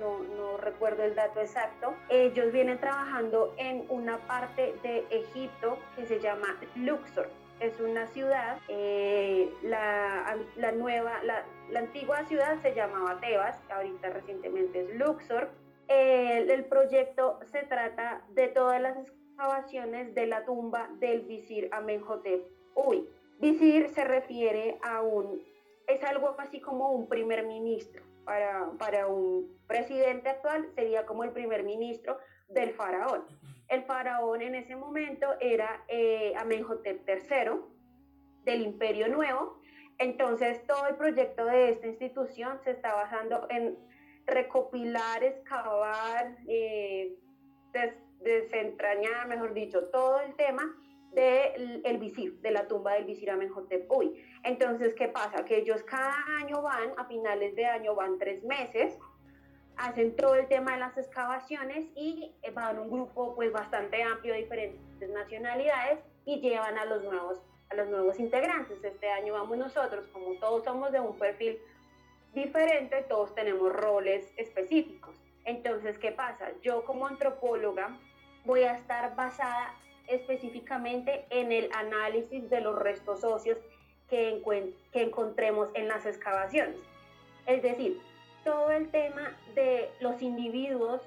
no, 0.00 0.20
no, 0.36 0.56
recuerdo 0.56 1.02
el 1.02 1.14
dato 1.14 1.40
exacto. 1.40 1.94
Ellos 2.08 2.50
vienen 2.52 2.78
trabajando 2.78 3.52
en 3.58 3.84
una 3.88 4.18
parte 4.26 4.74
de 4.82 5.04
Egipto 5.10 5.78
que 5.96 6.06
se 6.06 6.20
llama 6.20 6.56
Luxor 6.76 7.28
es 7.60 7.80
una 7.80 8.06
ciudad, 8.08 8.58
eh, 8.68 9.52
la, 9.62 10.36
la, 10.56 10.72
nueva, 10.72 11.22
la, 11.24 11.44
la, 11.70 11.80
antigua 11.80 12.24
ciudad 12.24 12.60
se 12.62 12.74
llamaba 12.74 13.20
Tebas, 13.20 13.60
ahorita 13.70 14.10
recientemente 14.10 14.80
es 14.82 14.94
Luxor. 14.96 15.50
El, 15.88 16.50
el 16.50 16.64
proyecto 16.66 17.40
se 17.50 17.62
trata 17.62 18.22
de 18.30 18.48
todas 18.48 18.80
las 18.80 18.96
excavaciones 18.98 20.14
de 20.14 20.26
la 20.26 20.44
tumba 20.44 20.88
del 20.98 21.22
visir 21.22 21.68
Amenhotep. 21.72 22.46
Uy, 22.74 23.08
visir 23.40 23.88
se 23.88 24.04
refiere 24.04 24.78
a 24.82 25.00
un, 25.00 25.42
es 25.86 26.04
algo 26.04 26.36
así 26.38 26.60
como 26.60 26.92
un 26.92 27.08
primer 27.08 27.46
ministro. 27.46 28.04
Para, 28.24 28.72
para 28.78 29.06
un 29.06 29.58
presidente 29.66 30.28
actual 30.28 30.68
sería 30.74 31.06
como 31.06 31.24
el 31.24 31.30
primer 31.30 31.62
ministro 31.62 32.18
del 32.48 32.74
faraón. 32.74 33.24
El 33.68 33.84
faraón 33.84 34.40
en 34.40 34.54
ese 34.54 34.76
momento 34.76 35.26
era 35.40 35.84
eh, 35.88 36.32
Amenhotep 36.36 37.06
III 37.06 37.50
del 38.44 38.62
Imperio 38.62 39.08
Nuevo. 39.08 39.60
Entonces, 39.98 40.64
todo 40.66 40.86
el 40.86 40.96
proyecto 40.96 41.44
de 41.44 41.70
esta 41.70 41.86
institución 41.86 42.58
se 42.64 42.70
está 42.70 42.94
basando 42.94 43.46
en 43.50 43.76
recopilar, 44.26 45.22
excavar, 45.22 46.36
eh, 46.46 47.14
desentrañar, 48.20 49.28
mejor 49.28 49.54
dicho, 49.54 49.88
todo 49.90 50.20
el 50.20 50.34
tema 50.34 50.62
del 51.12 51.82
el 51.84 51.98
visir, 51.98 52.40
de 52.40 52.50
la 52.50 52.68
tumba 52.68 52.94
del 52.94 53.04
visir 53.04 53.30
Amenhotep 53.30 53.90
Uy. 53.90 54.22
Entonces, 54.44 54.94
¿qué 54.94 55.08
pasa? 55.08 55.44
Que 55.44 55.58
ellos 55.58 55.82
cada 55.82 56.14
año 56.40 56.62
van, 56.62 56.92
a 56.96 57.04
finales 57.06 57.54
de 57.54 57.66
año 57.66 57.94
van 57.94 58.18
tres 58.18 58.44
meses, 58.44 58.98
hacen 59.78 60.16
todo 60.16 60.34
el 60.34 60.48
tema 60.48 60.72
de 60.72 60.78
las 60.78 60.96
excavaciones 60.98 61.86
y 61.94 62.34
van 62.52 62.78
un 62.78 62.90
grupo 62.90 63.34
pues 63.34 63.52
bastante 63.52 64.02
amplio 64.02 64.34
de 64.34 64.40
diferentes 64.40 65.08
nacionalidades 65.10 66.00
y 66.24 66.40
llevan 66.40 66.76
a 66.76 66.84
los 66.84 67.02
nuevos 67.04 67.40
a 67.70 67.74
los 67.74 67.88
nuevos 67.88 68.18
integrantes. 68.18 68.82
Este 68.82 69.10
año 69.10 69.34
vamos 69.34 69.58
nosotros, 69.58 70.06
como 70.12 70.34
todos 70.40 70.64
somos 70.64 70.90
de 70.90 71.00
un 71.00 71.18
perfil 71.18 71.58
diferente, 72.34 73.04
todos 73.08 73.34
tenemos 73.34 73.72
roles 73.72 74.32
específicos. 74.36 75.16
Entonces, 75.44 75.98
¿qué 75.98 76.12
pasa? 76.12 76.50
Yo 76.62 76.84
como 76.84 77.06
antropóloga 77.06 77.98
voy 78.44 78.62
a 78.62 78.72
estar 78.72 79.14
basada 79.16 79.74
específicamente 80.06 81.26
en 81.30 81.52
el 81.52 81.70
análisis 81.74 82.48
de 82.48 82.62
los 82.62 82.78
restos 82.78 83.22
óseos 83.22 83.58
que, 84.08 84.42
que 84.92 85.02
encontremos 85.02 85.68
en 85.74 85.88
las 85.88 86.06
excavaciones. 86.06 86.76
Es 87.46 87.62
decir, 87.62 88.00
todo 88.48 88.70
el 88.70 88.90
tema 88.90 89.36
de 89.54 89.90
los 90.00 90.22
individuos, 90.22 91.02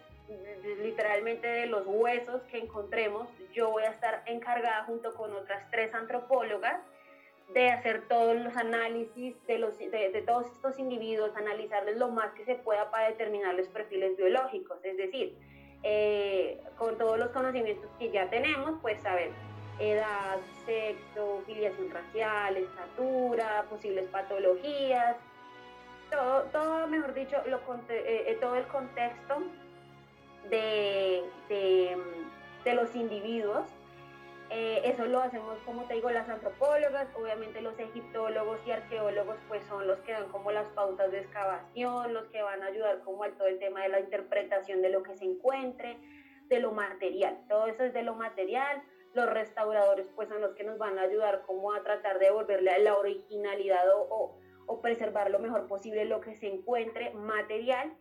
literalmente 0.84 1.48
de 1.48 1.66
los 1.66 1.88
huesos 1.88 2.40
que 2.52 2.60
encontremos, 2.60 3.28
yo 3.52 3.72
voy 3.72 3.82
a 3.82 3.90
estar 3.90 4.22
encargada 4.28 4.84
junto 4.84 5.16
con 5.16 5.34
otras 5.34 5.68
tres 5.72 5.92
antropólogas 5.96 6.80
de 7.56 7.72
hacer 7.72 8.08
todos 8.08 8.36
los 8.36 8.56
análisis 8.56 9.36
de, 9.48 9.58
los, 9.58 9.76
de, 9.80 10.24
todos 10.24 10.46
estos 10.56 10.78
individuos, 10.78 11.36
analizarles 11.36 11.98
lo 11.98 12.10
más 12.10 12.32
que 12.34 12.46
se 12.46 12.54
pueda 12.54 12.92
para 12.92 13.08
determinar 13.08 13.56
los 13.56 13.68
perfiles 13.70 14.16
biológicos. 14.18 14.78
Es 14.84 14.98
decir, 14.98 15.36
eh, 15.82 16.62
con 16.78 16.96
todos 17.00 17.18
los 17.18 17.30
conocimientos 17.30 17.90
que 17.98 18.12
ya 18.12 18.30
tenemos, 18.30 18.80
pues 18.84 19.02
saber 19.02 19.32
edad, 19.80 20.38
sexo, 20.68 21.42
filiación 21.48 21.90
racial, 21.90 22.56
estatura, 22.56 23.66
posibles 23.68 24.08
patologías, 24.10 25.18
todo, 26.12 26.44
todo 26.52 26.88
mejor 26.88 27.14
dicho, 27.14 27.38
lo, 27.48 27.58
eh, 27.90 28.26
eh, 28.28 28.38
todo 28.40 28.56
el 28.56 28.68
contexto 28.68 29.42
de, 30.50 31.24
de, 31.50 32.74
los 32.74 32.96
individuos. 32.96 33.66
Eh, 34.50 34.82
eso 34.84 35.06
lo 35.06 35.22
hacemos, 35.22 35.58
como 35.66 35.84
te 35.86 35.94
digo, 35.94 36.10
las 36.10 36.28
antropólogas, 36.28 37.08
obviamente 37.16 37.62
los 37.62 37.80
egiptólogos 37.80 38.60
y 38.68 38.72
arqueólogos 38.72 39.38
pues 39.48 39.64
son 39.70 39.88
los 39.88 39.98
que 40.00 40.12
dan 40.12 40.28
como 40.28 40.52
las 40.52 40.68
pautas 40.74 41.10
de 41.10 41.20
excavación, 41.20 42.14
los 42.14 42.26
que 42.28 42.42
van 42.42 42.62
a 42.62 42.66
ayudar 42.66 43.00
como 43.00 43.24
al 43.24 43.32
todo 43.38 43.48
el 43.48 43.60
tema 43.60 43.84
de 43.84 43.90
la 43.90 44.02
interpretación 44.02 44.82
de 44.82 44.90
lo 44.90 45.04
que 45.04 45.16
se 45.16 45.24
encuentre, 45.24 45.98
de 46.50 46.60
lo 46.60 46.74
material, 46.74 47.38
todo 47.48 47.68
eso 47.68 47.86
es 47.86 47.94
de 47.94 48.04
lo 48.04 48.16
material, 48.16 48.84
los 49.14 49.30
restauradores 49.30 50.06
pues 50.16 50.28
son 50.28 50.42
los 50.42 50.54
que 50.54 50.66
nos 50.66 50.78
van 50.78 51.00
a 51.00 51.04
ayudar 51.04 51.44
como 51.48 51.72
a 51.72 51.82
tratar 51.82 52.20
de 52.20 52.26
devolverle 52.26 52.78
la 52.80 52.98
originalidad 52.98 53.86
o 54.10 54.36
preservar 54.82 55.30
lo 55.30 55.40
mejor 55.40 55.68
posible 55.68 56.06
lo 56.06 56.22
que 56.22 56.36
se 56.36 56.48
encuentre 56.48 57.14
material. 57.14 57.96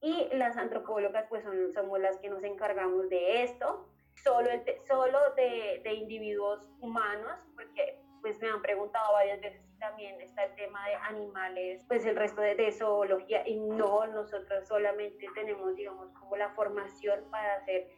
Y 0.00 0.28
las 0.34 0.56
antropólogas 0.56 1.26
pues 1.28 1.44
son, 1.44 1.72
somos 1.72 1.98
las 1.98 2.18
que 2.18 2.28
nos 2.28 2.42
encargamos 2.44 3.08
de 3.08 3.42
esto, 3.42 3.88
solo, 4.22 4.50
el, 4.50 4.62
solo 4.86 5.18
de, 5.34 5.80
de, 5.82 5.94
individuos 5.94 6.70
humanos, 6.80 7.38
porque 7.54 7.98
pues 8.20 8.38
me 8.42 8.48
han 8.48 8.60
preguntado 8.60 9.14
varias 9.14 9.40
veces 9.40 9.62
si 9.66 9.78
también 9.78 10.20
está 10.20 10.44
el 10.44 10.54
tema 10.56 10.86
de 10.88 10.94
animales, 10.94 11.84
pues 11.88 12.04
el 12.04 12.16
resto 12.16 12.42
de, 12.42 12.54
de 12.54 12.70
zoología. 12.72 13.48
Y 13.48 13.58
no, 13.60 14.06
nosotros 14.06 14.66
solamente 14.68 15.26
tenemos 15.34 15.74
digamos 15.74 16.10
como 16.12 16.36
la 16.36 16.50
formación 16.50 17.24
para 17.30 17.56
hacer 17.56 17.88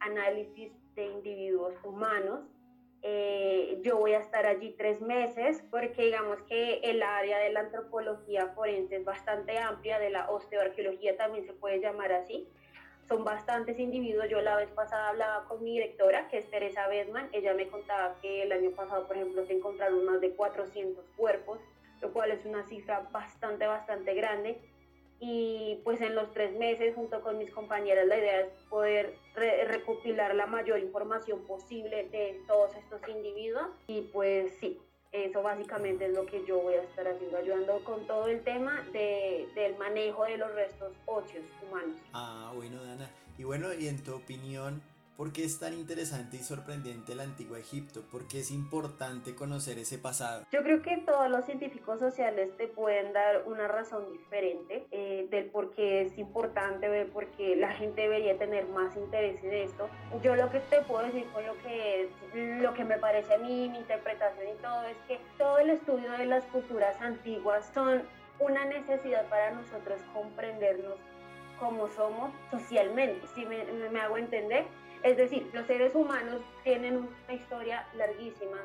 análisis 0.00 0.72
de 0.94 1.04
individuos 1.04 1.74
humanos 1.82 2.44
eh, 3.08 3.78
yo 3.82 3.98
voy 3.98 4.14
a 4.14 4.18
estar 4.18 4.46
allí 4.46 4.74
tres 4.76 5.00
meses 5.00 5.62
porque 5.70 6.06
digamos 6.06 6.42
que 6.48 6.80
el 6.82 7.04
área 7.04 7.38
de 7.38 7.52
la 7.52 7.60
antropología 7.60 8.48
forense 8.48 8.96
es 8.96 9.04
bastante 9.04 9.56
amplia, 9.58 10.00
de 10.00 10.10
la 10.10 10.28
osteoarqueología 10.28 11.16
también 11.16 11.46
se 11.46 11.52
puede 11.52 11.78
llamar 11.78 12.10
así. 12.10 12.48
Son 13.06 13.22
bastantes 13.22 13.78
individuos. 13.78 14.28
Yo 14.28 14.40
la 14.40 14.56
vez 14.56 14.68
pasada 14.70 15.10
hablaba 15.10 15.44
con 15.44 15.62
mi 15.62 15.74
directora, 15.74 16.26
que 16.26 16.38
es 16.38 16.50
Teresa 16.50 16.88
Bedman. 16.88 17.28
Ella 17.30 17.54
me 17.54 17.68
contaba 17.68 18.16
que 18.20 18.42
el 18.42 18.50
año 18.50 18.72
pasado, 18.72 19.06
por 19.06 19.14
ejemplo, 19.14 19.46
se 19.46 19.52
encontraron 19.52 20.04
más 20.04 20.20
de 20.20 20.30
400 20.30 21.04
cuerpos, 21.16 21.60
lo 22.00 22.12
cual 22.12 22.32
es 22.32 22.44
una 22.44 22.64
cifra 22.64 23.06
bastante, 23.12 23.68
bastante 23.68 24.14
grande 24.14 24.58
y 25.20 25.80
pues 25.84 26.00
en 26.00 26.14
los 26.14 26.32
tres 26.32 26.56
meses 26.58 26.94
junto 26.94 27.20
con 27.22 27.38
mis 27.38 27.50
compañeras 27.50 28.06
la 28.06 28.18
idea 28.18 28.40
es 28.40 28.48
poder 28.68 29.14
recopilar 29.34 30.34
la 30.34 30.46
mayor 30.46 30.78
información 30.78 31.40
posible 31.46 32.08
de 32.08 32.40
todos 32.46 32.74
estos 32.76 33.00
individuos 33.08 33.68
y 33.86 34.02
pues 34.02 34.52
sí, 34.60 34.78
eso 35.12 35.42
básicamente 35.42 36.06
es 36.06 36.12
lo 36.12 36.26
que 36.26 36.44
yo 36.46 36.60
voy 36.60 36.74
a 36.74 36.82
estar 36.82 37.06
haciendo, 37.08 37.38
ayudando 37.38 37.82
con 37.84 38.06
todo 38.06 38.26
el 38.26 38.42
tema 38.42 38.82
de, 38.92 39.48
del 39.54 39.76
manejo 39.78 40.24
de 40.24 40.36
los 40.36 40.52
restos 40.54 40.92
óseos 41.06 41.46
humanos. 41.66 41.96
Ah, 42.12 42.52
bueno, 42.54 42.82
Dana. 42.84 43.10
Y 43.38 43.44
bueno, 43.44 43.72
y 43.72 43.88
en 43.88 44.02
tu 44.02 44.14
opinión, 44.14 44.82
¿Por 45.16 45.32
qué 45.32 45.44
es 45.44 45.58
tan 45.58 45.72
interesante 45.72 46.36
y 46.36 46.40
sorprendente 46.40 47.12
el 47.12 47.20
antiguo 47.20 47.56
Egipto? 47.56 48.02
¿Por 48.02 48.28
qué 48.28 48.40
es 48.40 48.50
importante 48.50 49.34
conocer 49.34 49.78
ese 49.78 49.96
pasado? 49.96 50.44
Yo 50.52 50.62
creo 50.62 50.82
que 50.82 50.98
todos 51.06 51.30
los 51.30 51.46
científicos 51.46 52.00
sociales 52.00 52.54
te 52.58 52.68
pueden 52.68 53.14
dar 53.14 53.44
una 53.46 53.66
razón 53.66 54.12
diferente 54.12 54.86
eh, 54.90 55.26
del 55.30 55.46
por 55.46 55.74
qué 55.74 56.02
es 56.02 56.18
importante, 56.18 56.90
ver 56.90 57.08
por 57.08 57.28
qué 57.28 57.56
la 57.56 57.72
gente 57.72 58.02
debería 58.02 58.36
tener 58.36 58.66
más 58.68 58.94
interés 58.94 59.42
en 59.42 59.54
esto. 59.54 59.88
Yo 60.22 60.36
lo 60.36 60.50
que 60.50 60.60
te 60.60 60.82
puedo 60.82 61.06
decir 61.06 61.24
con 61.32 61.46
lo 61.46 61.54
que, 61.62 62.10
lo 62.60 62.74
que 62.74 62.84
me 62.84 62.98
parece 62.98 63.36
a 63.36 63.38
mí, 63.38 63.70
mi 63.70 63.78
interpretación 63.78 64.48
y 64.48 64.60
todo, 64.60 64.82
es 64.84 64.96
que 65.08 65.18
todo 65.38 65.58
el 65.60 65.70
estudio 65.70 66.12
de 66.12 66.26
las 66.26 66.44
culturas 66.44 67.00
antiguas 67.00 67.70
son 67.72 68.02
una 68.38 68.66
necesidad 68.66 69.26
para 69.30 69.52
nosotros 69.52 69.98
comprendernos 70.12 70.98
como 71.58 71.88
somos 71.88 72.32
socialmente, 72.50 73.26
si 73.34 73.46
me, 73.46 73.64
me 73.64 73.98
hago 73.98 74.18
entender. 74.18 74.66
Es 75.02 75.16
decir, 75.16 75.48
los 75.52 75.66
seres 75.66 75.94
humanos 75.94 76.42
tienen 76.64 76.96
una 76.96 77.32
historia 77.32 77.86
larguísima, 77.94 78.58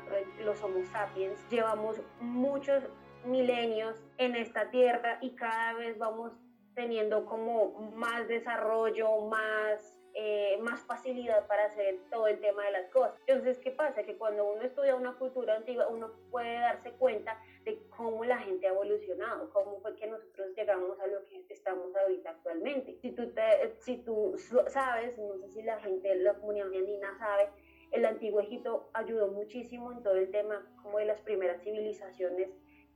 los 0.44 0.62
Homo 0.62 0.84
sapiens, 0.90 1.38
llevamos 1.50 2.00
muchos 2.20 2.84
milenios 3.24 4.02
en 4.18 4.34
esta 4.34 4.70
tierra 4.70 5.18
y 5.20 5.30
cada 5.34 5.74
vez 5.74 5.98
vamos 5.98 6.32
teniendo 6.74 7.24
como 7.26 7.92
más 7.94 8.26
desarrollo, 8.28 9.20
más 9.26 10.01
eh, 10.14 10.58
más 10.60 10.80
facilidad 10.82 11.46
para 11.46 11.64
hacer 11.64 11.98
todo 12.10 12.26
el 12.26 12.38
tema 12.40 12.64
de 12.64 12.72
las 12.72 12.88
cosas. 12.90 13.14
Entonces, 13.26 13.58
¿qué 13.58 13.70
pasa? 13.70 14.02
Que 14.02 14.16
cuando 14.16 14.44
uno 14.44 14.62
estudia 14.62 14.94
una 14.94 15.14
cultura 15.14 15.56
antigua, 15.56 15.88
uno 15.88 16.12
puede 16.30 16.58
darse 16.60 16.92
cuenta 16.92 17.40
de 17.64 17.78
cómo 17.96 18.24
la 18.24 18.38
gente 18.38 18.66
ha 18.66 18.70
evolucionado, 18.70 19.50
cómo 19.50 19.80
fue 19.80 19.96
que 19.96 20.06
nosotros 20.06 20.48
llegamos 20.56 21.00
a 21.00 21.06
lo 21.06 21.24
que 21.26 21.44
estamos 21.48 21.94
ahorita 21.96 22.30
actualmente. 22.30 22.98
Si 23.00 23.12
tú, 23.12 23.32
te, 23.32 23.74
si 23.78 23.98
tú 23.98 24.36
sabes, 24.68 25.16
no 25.18 25.38
sé 25.38 25.48
si 25.48 25.62
la 25.62 25.80
gente, 25.80 26.14
la 26.16 26.34
comunidad 26.34 26.66
andina 26.66 27.16
sabe, 27.18 27.48
el 27.90 28.04
antiguo 28.04 28.40
Egipto 28.40 28.90
ayudó 28.94 29.28
muchísimo 29.28 29.92
en 29.92 30.02
todo 30.02 30.16
el 30.16 30.30
tema 30.30 30.66
como 30.82 30.98
de 30.98 31.04
las 31.06 31.20
primeras 31.20 31.62
civilizaciones 31.62 32.48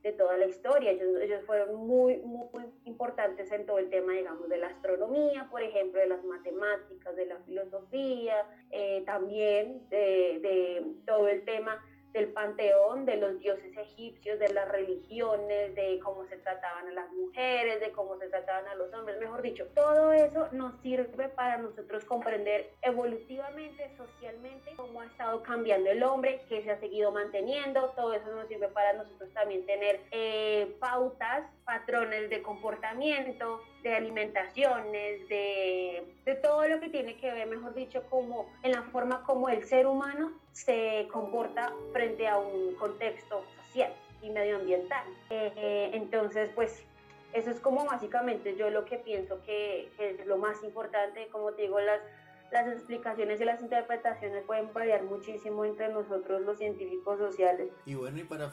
de 0.03 0.13
toda 0.13 0.37
la 0.37 0.45
historia. 0.45 0.91
Ellos, 0.91 1.43
fueron 1.45 1.75
muy, 1.75 2.17
muy 2.17 2.65
importantes 2.85 3.51
en 3.51 3.65
todo 3.65 3.79
el 3.79 3.89
tema, 3.89 4.13
digamos, 4.13 4.47
de 4.49 4.57
la 4.57 4.67
astronomía, 4.67 5.47
por 5.49 5.61
ejemplo, 5.61 5.99
de 5.99 6.07
las 6.07 6.23
matemáticas, 6.23 7.15
de 7.15 7.25
la 7.25 7.37
filosofía, 7.39 8.35
eh, 8.71 9.03
también 9.05 9.87
de, 9.89 10.39
de 10.41 10.85
todo 11.05 11.27
el 11.27 11.43
tema 11.43 11.83
del 12.13 12.29
panteón, 12.29 13.05
de 13.05 13.17
los 13.17 13.39
dioses 13.39 13.75
egipcios, 13.77 14.39
de 14.39 14.49
las 14.49 14.67
religiones, 14.69 15.75
de 15.75 15.99
cómo 16.03 16.25
se 16.27 16.37
trataban 16.37 16.87
a 16.87 16.91
las 16.91 17.11
mujeres, 17.11 17.79
de 17.79 17.91
cómo 17.91 18.17
se 18.17 18.27
trataban 18.27 18.67
a 18.67 18.75
los 18.75 18.93
hombres, 18.93 19.19
mejor 19.19 19.41
dicho, 19.41 19.65
todo 19.75 20.11
eso 20.13 20.47
nos 20.51 20.79
sirve 20.81 21.29
para 21.29 21.57
nosotros 21.57 22.03
comprender 22.05 22.71
evolutivamente, 22.81 23.91
socialmente, 23.97 24.71
cómo 24.75 25.01
ha 25.01 25.05
estado 25.05 25.43
cambiando 25.43 25.89
el 25.89 26.03
hombre, 26.03 26.41
que 26.49 26.63
se 26.63 26.71
ha 26.71 26.79
seguido 26.79 27.11
manteniendo, 27.11 27.89
todo 27.95 28.13
eso 28.13 28.31
nos 28.31 28.47
sirve 28.47 28.67
para 28.69 28.93
nosotros 28.93 29.29
también 29.33 29.65
tener 29.65 30.01
eh, 30.11 30.75
pautas, 30.79 31.43
patrones 31.65 32.29
de 32.29 32.41
comportamiento, 32.41 33.61
de 33.83 33.95
alimentaciones, 33.95 35.27
de, 35.29 35.76
de 36.27 36.35
todo 36.35 36.67
lo 36.67 36.81
que 36.81 36.89
tiene 36.89 37.15
que 37.15 37.31
ver, 37.31 37.47
mejor 37.47 37.73
dicho, 37.73 38.03
como 38.09 38.51
en 38.61 38.73
la 38.73 38.83
forma 38.83 39.23
como 39.23 39.47
el 39.47 39.63
ser 39.65 39.87
humano 39.87 40.33
se 40.51 41.07
comporta 41.09 41.73
frente 41.93 42.27
a 42.27 42.37
un 42.37 42.75
contexto 42.75 43.45
social 43.63 43.93
y 44.21 44.29
medioambiental. 44.29 45.05
Eh, 45.29 45.91
entonces, 45.93 46.49
pues 46.53 46.83
eso 47.31 47.49
es 47.49 47.61
como 47.61 47.85
básicamente 47.85 48.57
yo 48.57 48.69
lo 48.69 48.83
que 48.83 48.97
pienso 48.97 49.41
que, 49.45 49.89
es 49.97 50.27
lo 50.27 50.37
más 50.37 50.61
importante, 50.63 51.29
como 51.29 51.53
te 51.53 51.61
digo, 51.61 51.79
las, 51.79 52.01
las 52.51 52.67
explicaciones 52.73 53.39
y 53.39 53.45
las 53.45 53.61
interpretaciones 53.61 54.43
pueden 54.43 54.73
variar 54.73 55.03
muchísimo 55.03 55.63
entre 55.63 55.87
nosotros 55.87 56.41
los 56.41 56.57
científicos 56.57 57.19
sociales. 57.19 57.71
Y 57.85 57.95
bueno, 57.95 58.19
y 58.19 58.25
para, 58.25 58.51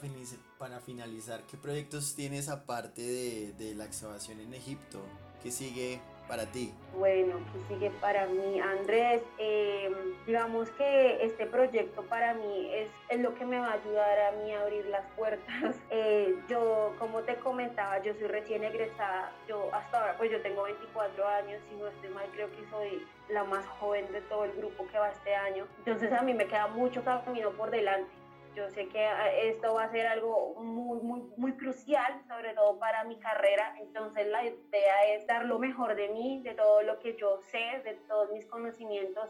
para 0.58 0.78
finalizar, 0.78 1.42
¿qué 1.50 1.56
proyectos 1.56 2.14
tienes 2.14 2.48
aparte 2.48 3.02
de, 3.02 3.52
de 3.54 3.74
la 3.74 3.84
excavación 3.84 4.38
en 4.38 4.54
Egipto? 4.54 5.00
¿Qué 5.42 5.50
sigue 5.50 6.00
para 6.28 6.46
ti? 6.46 6.72
Bueno, 6.96 7.38
¿qué 7.52 7.74
sigue 7.74 7.90
para 8.00 8.26
mí, 8.26 8.60
Andrés? 8.60 9.22
Eh, 9.38 9.90
digamos 10.26 10.70
que 10.70 11.24
este 11.24 11.46
proyecto 11.46 12.02
para 12.02 12.34
mí 12.34 12.70
es, 12.72 12.88
es, 13.08 13.20
lo 13.20 13.34
que 13.34 13.44
me 13.44 13.58
va 13.58 13.70
a 13.70 13.72
ayudar 13.74 14.20
a 14.20 14.32
mí 14.42 14.52
a 14.52 14.60
abrir 14.60 14.86
las 14.86 15.04
puertas. 15.16 15.44
Eh, 15.96 16.34
yo, 16.48 16.92
como 16.98 17.22
te 17.22 17.36
comentaba, 17.36 18.02
yo 18.02 18.14
soy 18.14 18.26
recién 18.26 18.64
egresada. 18.64 19.30
Yo 19.46 19.72
hasta 19.72 20.00
ahora, 20.00 20.16
pues 20.16 20.30
yo 20.30 20.40
tengo 20.42 20.64
24 20.64 21.28
años, 21.28 21.60
si 21.68 21.76
no 21.76 21.86
estoy 21.86 22.10
mal, 22.10 22.26
creo 22.32 22.48
que 22.50 22.68
soy 22.68 23.06
la 23.28 23.44
más 23.44 23.64
joven 23.78 24.10
de 24.12 24.20
todo 24.22 24.44
el 24.44 24.52
grupo 24.52 24.86
que 24.88 24.98
va 24.98 25.10
este 25.10 25.34
año. 25.34 25.66
Entonces 25.78 26.12
a 26.12 26.22
mí 26.22 26.34
me 26.34 26.46
queda 26.46 26.66
mucho 26.68 27.04
camino 27.04 27.50
por 27.52 27.70
delante 27.70 28.10
yo 28.54 28.70
sé 28.70 28.88
que 28.88 29.04
ah, 29.04 29.32
esto 29.34 29.74
va 29.74 29.84
a 29.84 29.90
ser 29.90 30.06
algo 30.06 30.54
muy, 30.60 31.00
muy, 31.00 31.22
muy 31.36 31.52
crucial, 31.52 32.22
sobre 32.28 32.54
todo 32.54 32.78
para 32.78 33.04
mi 33.04 33.18
carrera. 33.18 33.76
Entonces 33.80 34.26
la 34.28 34.44
idea 34.44 35.14
es 35.14 35.26
dar 35.26 35.44
lo 35.44 35.58
mejor 35.58 35.94
de 35.94 36.08
mí, 36.08 36.40
de 36.42 36.54
todo 36.54 36.82
lo 36.82 36.98
que 37.00 37.16
yo 37.16 37.38
sé, 37.50 37.82
de 37.84 37.94
todos 38.08 38.30
mis 38.32 38.46
conocimientos 38.46 39.28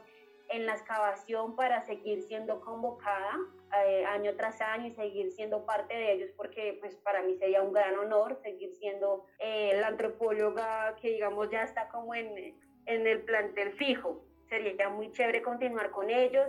en 0.50 0.66
la 0.66 0.74
excavación 0.74 1.56
para 1.56 1.80
seguir 1.82 2.22
siendo 2.22 2.60
convocada 2.60 3.38
eh, 3.86 4.04
año 4.04 4.34
tras 4.36 4.60
año 4.60 4.88
y 4.88 4.92
seguir 4.92 5.32
siendo 5.32 5.64
parte 5.64 5.94
de 5.94 6.12
ellos, 6.12 6.30
porque 6.36 6.76
pues 6.80 6.96
para 6.96 7.22
mí 7.22 7.34
sería 7.36 7.62
un 7.62 7.72
gran 7.72 7.98
honor 7.98 8.38
seguir 8.42 8.72
siendo 8.74 9.24
eh, 9.38 9.72
la 9.80 9.88
antropóloga 9.88 10.94
que 11.00 11.08
digamos 11.08 11.50
ya 11.50 11.62
está 11.62 11.88
como 11.88 12.14
en, 12.14 12.54
en 12.86 13.06
el 13.06 13.22
plantel 13.22 13.72
fijo. 13.72 14.22
Sería 14.48 14.76
ya 14.76 14.90
muy 14.90 15.10
chévere 15.12 15.40
continuar 15.40 15.90
con 15.90 16.10
ellos 16.10 16.46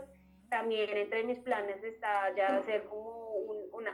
también 0.55 0.89
entre 0.95 1.21
mis 1.25 1.39
planes 1.39 1.83
está 1.83 2.33
ya 2.33 2.55
hacer 2.55 2.85
como 2.85 3.29
un, 3.33 3.85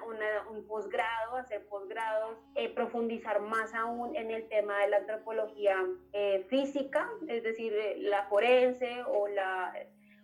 un 0.52 0.68
posgrado, 0.68 1.38
hacer 1.38 1.66
posgrados, 1.66 2.38
eh, 2.54 2.70
profundizar 2.70 3.42
más 3.42 3.74
aún 3.74 4.16
en 4.16 4.30
el 4.30 4.48
tema 4.48 4.78
de 4.82 4.90
la 4.90 4.98
antropología 4.98 5.76
eh, 6.14 6.46
física, 6.50 7.10
es 7.28 7.42
decir, 7.42 7.74
eh, 7.74 7.96
la 7.98 8.26
forense 8.26 9.02
o 9.08 9.28
la 9.28 9.74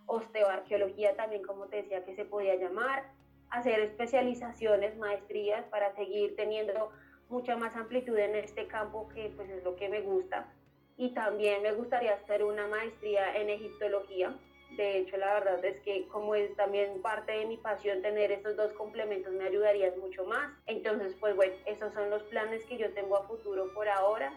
osteoarqueología 0.05 1.15
también, 1.15 1.41
como 1.41 1.65
te 1.69 1.77
decía, 1.77 2.05
que 2.05 2.15
se 2.15 2.23
podía 2.23 2.53
llamar, 2.53 3.11
hacer 3.49 3.79
especializaciones, 3.79 4.95
maestrías 4.95 5.65
para 5.69 5.95
seguir 5.95 6.35
teniendo 6.35 6.91
mucha 7.29 7.57
más 7.57 7.75
amplitud 7.75 8.15
en 8.15 8.35
este 8.35 8.67
campo 8.67 9.09
que 9.09 9.33
pues 9.35 9.49
es 9.49 9.63
lo 9.63 9.75
que 9.75 9.89
me 9.89 10.01
gusta. 10.01 10.53
Y 10.97 11.15
también 11.15 11.63
me 11.63 11.71
gustaría 11.71 12.13
hacer 12.13 12.43
una 12.43 12.67
maestría 12.67 13.35
en 13.37 13.49
egiptología, 13.49 14.37
de 14.71 14.99
hecho, 14.99 15.17
la 15.17 15.33
verdad 15.33 15.63
es 15.65 15.79
que 15.81 16.07
como 16.07 16.35
es 16.35 16.55
también 16.55 17.01
parte 17.01 17.31
de 17.31 17.45
mi 17.45 17.57
pasión 17.57 18.01
tener 18.01 18.31
estos 18.31 18.55
dos 18.55 18.73
complementos 18.73 19.31
me 19.33 19.45
ayudaría 19.45 19.91
mucho 19.99 20.25
más. 20.25 20.51
Entonces, 20.65 21.15
pues 21.19 21.35
bueno, 21.35 21.53
esos 21.65 21.93
son 21.93 22.09
los 22.09 22.21
planes 22.23 22.63
que 22.65 22.77
yo 22.77 22.93
tengo 22.93 23.17
a 23.17 23.27
futuro 23.27 23.73
por 23.73 23.87
ahora. 23.87 24.31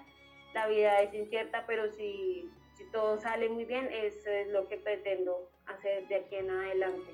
La 0.54 0.66
vida 0.68 1.00
es 1.02 1.12
incierta, 1.14 1.64
pero 1.66 1.92
si, 1.92 2.50
si 2.76 2.84
todo 2.84 3.20
sale 3.20 3.48
muy 3.48 3.64
bien, 3.64 3.88
eso 3.92 4.30
es 4.30 4.48
lo 4.48 4.68
que 4.68 4.76
pretendo 4.76 5.50
hacer 5.66 6.06
de 6.08 6.16
aquí 6.16 6.36
en 6.36 6.50
adelante. 6.50 7.10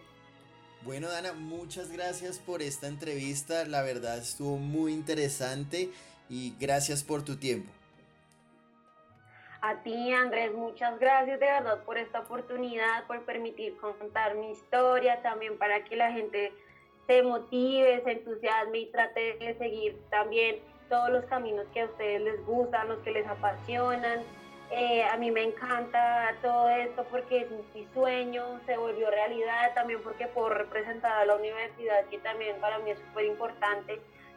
Bueno, 0.82 1.08
Dana, 1.08 1.32
muchas 1.32 1.90
gracias 1.90 2.38
por 2.38 2.62
esta 2.62 2.86
entrevista. 2.86 3.64
La 3.64 3.82
verdad 3.82 4.18
estuvo 4.18 4.56
muy 4.56 4.92
interesante 4.92 5.90
y 6.28 6.54
gracias 6.60 7.02
por 7.02 7.24
tu 7.24 7.36
tiempo. 7.36 7.75
A 9.60 9.76
ti, 9.82 10.12
Andrés, 10.12 10.52
muchas 10.52 10.98
gracias 10.98 11.40
de 11.40 11.46
verdad 11.46 11.82
por 11.84 11.96
esta 11.96 12.20
oportunidad, 12.20 13.06
por 13.06 13.24
permitir 13.24 13.76
contar 13.78 14.34
mi 14.34 14.50
historia, 14.50 15.22
también 15.22 15.56
para 15.56 15.82
que 15.84 15.96
la 15.96 16.12
gente 16.12 16.52
se 17.06 17.22
motive, 17.22 18.02
se 18.04 18.12
entusiasme 18.12 18.78
y 18.78 18.86
trate 18.86 19.38
de 19.38 19.56
seguir 19.56 19.98
también 20.10 20.56
todos 20.88 21.10
los 21.10 21.24
caminos 21.24 21.66
que 21.72 21.82
a 21.82 21.84
ustedes 21.86 22.20
les 22.20 22.44
gustan, 22.44 22.88
los 22.88 22.98
que 22.98 23.12
les 23.12 23.26
apasionan. 23.26 24.20
Eh, 24.70 25.04
a 25.04 25.16
mí 25.16 25.30
me 25.30 25.44
encanta 25.44 26.34
todo 26.42 26.68
esto 26.68 27.04
porque 27.10 27.42
es 27.42 27.50
mi 27.50 27.86
sueño, 27.94 28.60
se 28.66 28.76
volvió 28.76 29.10
realidad, 29.10 29.72
también 29.74 30.02
porque 30.02 30.26
puedo 30.26 30.50
representar 30.50 31.12
a 31.12 31.24
la 31.24 31.36
universidad, 31.36 32.04
que 32.06 32.18
también 32.18 32.60
para 32.60 32.78
mí 32.80 32.90
es 32.90 32.98
súper 32.98 33.26
importante 33.26 34.00